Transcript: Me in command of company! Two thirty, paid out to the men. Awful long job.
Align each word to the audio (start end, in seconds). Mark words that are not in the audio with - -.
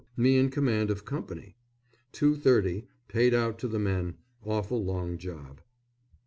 Me 0.17 0.35
in 0.39 0.49
command 0.49 0.89
of 0.89 1.05
company! 1.05 1.55
Two 2.11 2.35
thirty, 2.35 2.87
paid 3.07 3.35
out 3.35 3.59
to 3.59 3.67
the 3.67 3.77
men. 3.77 4.15
Awful 4.43 4.83
long 4.83 5.19
job. 5.19 5.61